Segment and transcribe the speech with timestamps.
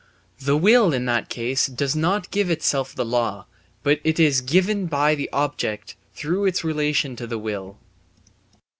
[0.39, 3.45] The will in that case does not give itself the law,
[3.83, 7.77] but it is given by the object through its relation to the will.